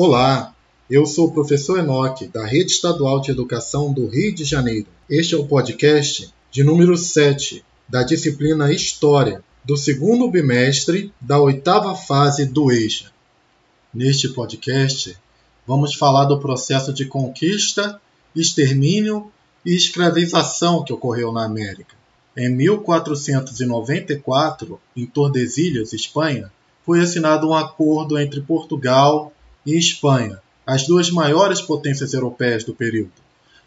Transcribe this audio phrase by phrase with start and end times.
[0.00, 0.54] Olá,
[0.88, 4.86] eu sou o professor Enoque, da Rede Estadual de Educação do Rio de Janeiro.
[5.10, 11.96] Este é o podcast de número 7 da disciplina História, do segundo bimestre da oitava
[11.96, 13.10] fase do EJA.
[13.92, 15.18] Neste podcast,
[15.66, 18.00] vamos falar do processo de conquista,
[18.36, 19.32] extermínio
[19.66, 21.96] e escravização que ocorreu na América.
[22.36, 26.52] Em 1494, em Tordesilhas, Espanha,
[26.86, 29.32] foi assinado um acordo entre Portugal
[29.68, 33.12] e Espanha, as duas maiores potências europeias do período,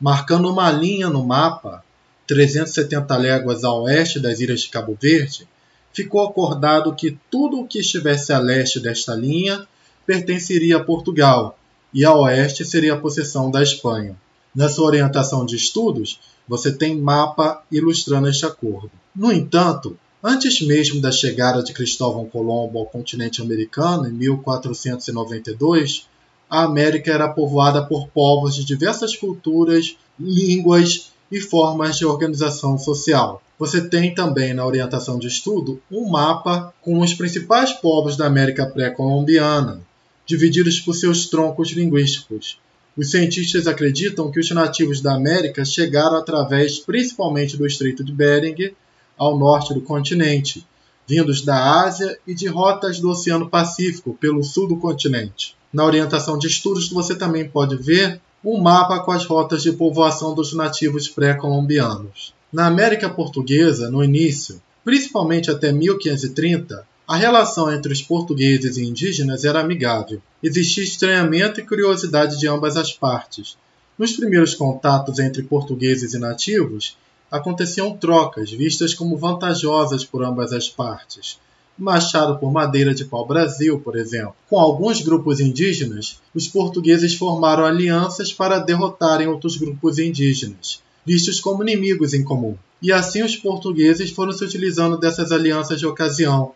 [0.00, 1.84] marcando uma linha no mapa,
[2.26, 5.46] 370 léguas a oeste das ilhas de Cabo Verde,
[5.92, 9.68] ficou acordado que tudo o que estivesse a leste desta linha
[10.06, 11.58] pertenceria a Portugal
[11.92, 14.16] e a oeste seria a possessão da Espanha.
[14.54, 18.90] Na sua orientação de estudos, você tem mapa ilustrando este acordo.
[19.14, 26.06] No entanto, antes mesmo da chegada de Cristóvão Colombo ao continente americano em 1492,
[26.48, 33.42] a América era povoada por povos de diversas culturas, línguas e formas de organização social.
[33.58, 38.66] Você tem também na orientação de estudo um mapa com os principais povos da América
[38.66, 39.80] pré-colombiana,
[40.26, 42.58] divididos por seus troncos linguísticos.
[42.96, 48.74] Os cientistas acreditam que os nativos da América chegaram através principalmente do Estreito de Bering
[49.22, 50.66] ao norte do continente,
[51.06, 55.56] vindos da Ásia e de rotas do Oceano Pacífico pelo sul do continente.
[55.72, 60.34] Na orientação de estudos você também pode ver um mapa com as rotas de povoação
[60.34, 62.34] dos nativos pré-colombianos.
[62.52, 69.44] Na América Portuguesa, no início, principalmente até 1530, a relação entre os portugueses e indígenas
[69.44, 70.20] era amigável.
[70.42, 73.56] Existia estranhamento e curiosidade de ambas as partes.
[73.96, 76.96] Nos primeiros contatos entre portugueses e nativos,
[77.32, 81.38] aconteciam trocas vistas como vantajosas por ambas as partes.
[81.78, 84.36] Machado por Madeira de Pau-Brasil, por exemplo.
[84.50, 91.62] Com alguns grupos indígenas, os portugueses formaram alianças para derrotarem outros grupos indígenas, vistos como
[91.62, 92.54] inimigos em comum.
[92.82, 96.52] E assim os portugueses foram se utilizando dessas alianças de ocasião,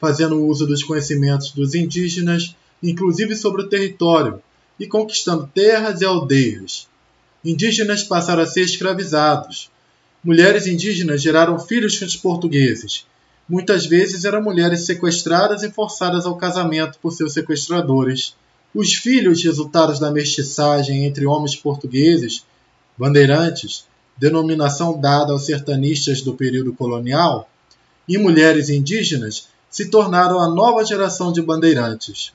[0.00, 4.42] fazendo uso dos conhecimentos dos indígenas, inclusive sobre o território,
[4.80, 6.88] e conquistando terras e aldeias.
[7.44, 9.70] Indígenas passaram a ser escravizados.
[10.22, 13.06] Mulheres indígenas geraram filhos com os portugueses.
[13.48, 18.34] Muitas vezes eram mulheres sequestradas e forçadas ao casamento por seus sequestradores.
[18.74, 22.44] Os filhos resultados da mestiçagem entre homens portugueses,
[22.98, 23.86] bandeirantes,
[24.16, 27.48] denominação dada aos sertanistas do período colonial,
[28.08, 32.32] e mulheres indígenas se tornaram a nova geração de bandeirantes.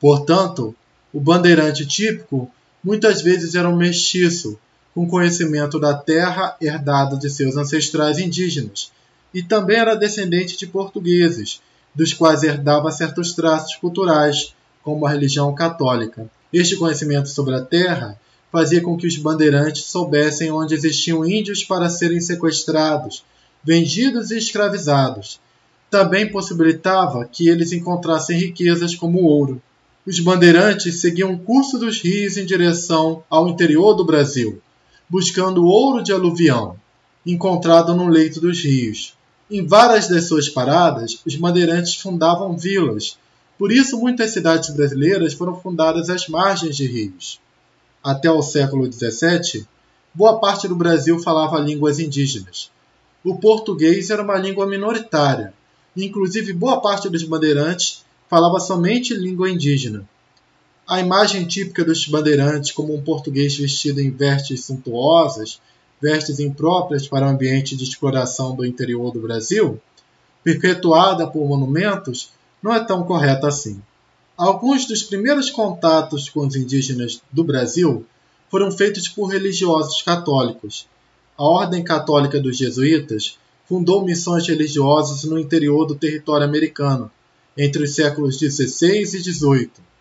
[0.00, 0.74] Portanto,
[1.12, 2.50] o bandeirante típico
[2.82, 4.58] muitas vezes era um mestiço,
[4.96, 8.90] com conhecimento da terra herdado de seus ancestrais indígenas,
[9.34, 11.60] e também era descendente de portugueses,
[11.94, 16.26] dos quais herdava certos traços culturais, como a religião católica.
[16.50, 18.18] Este conhecimento sobre a terra
[18.50, 23.22] fazia com que os bandeirantes soubessem onde existiam índios para serem sequestrados,
[23.62, 25.38] vendidos e escravizados,
[25.90, 29.60] também possibilitava que eles encontrassem riquezas como ouro.
[30.06, 34.62] Os bandeirantes seguiam o curso dos rios em direção ao interior do Brasil,
[35.08, 36.76] buscando ouro de aluvião,
[37.24, 39.14] encontrado no leito dos rios.
[39.50, 43.18] Em várias das suas paradas, os bandeirantes fundavam vilas,
[43.58, 47.40] por isso muitas cidades brasileiras foram fundadas às margens de rios.
[48.02, 49.66] Até o século XVII,
[50.12, 52.70] boa parte do Brasil falava línguas indígenas.
[53.24, 55.52] O português era uma língua minoritária,
[55.96, 60.06] Inclusive, boa parte dos bandeirantes falava somente língua indígena.
[60.88, 65.60] A imagem típica dos bandeirantes, como um português vestido em vestes suntuosas,
[66.00, 69.80] vestes impróprias para o ambiente de exploração do interior do Brasil,
[70.44, 72.30] perpetuada por monumentos,
[72.62, 73.82] não é tão correta assim.
[74.36, 78.06] Alguns dos primeiros contatos com os indígenas do Brasil
[78.48, 80.86] foram feitos por religiosos católicos.
[81.36, 83.36] A Ordem Católica dos Jesuítas
[83.68, 87.10] fundou missões religiosas no interior do território americano,
[87.58, 89.95] entre os séculos XVI e XVIII.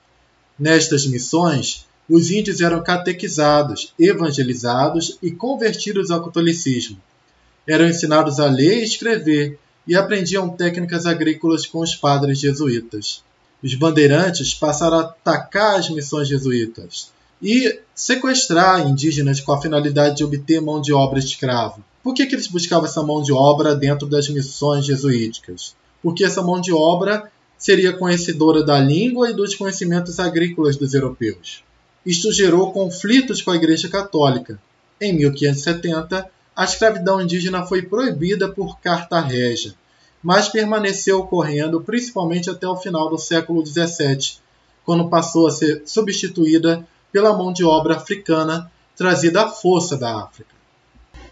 [0.57, 6.97] Nestas missões, os índios eram catequizados, evangelizados e convertidos ao catolicismo.
[7.67, 13.23] Eram ensinados a ler e escrever e aprendiam técnicas agrícolas com os padres jesuítas.
[13.63, 20.23] Os bandeirantes passaram a atacar as missões jesuítas e sequestrar indígenas com a finalidade de
[20.23, 21.77] obter mão de obra escrava.
[22.03, 25.75] Por que, que eles buscavam essa mão de obra dentro das missões jesuíticas?
[26.03, 27.31] Porque essa mão de obra
[27.65, 31.63] seria conhecedora da língua e dos conhecimentos agrícolas dos europeus.
[32.05, 34.61] Isto gerou conflitos com a Igreja Católica.
[35.01, 39.73] Em 1570, a escravidão indígena foi proibida por Carta Régia,
[40.21, 44.37] mas permaneceu ocorrendo principalmente até o final do século XVII,
[44.85, 50.53] quando passou a ser substituída pela mão de obra africana trazida à força da África.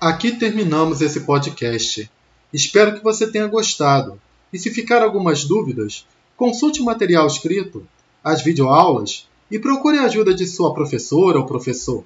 [0.02, 2.10] Aqui terminamos esse podcast.
[2.52, 4.20] Espero que você tenha gostado.
[4.52, 6.06] E se ficar algumas dúvidas,
[6.38, 7.86] consulte o material escrito,
[8.24, 12.04] as videoaulas e procure a ajuda de sua professora ou professor.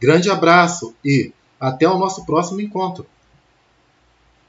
[0.00, 3.06] Grande abraço e até o nosso próximo encontro!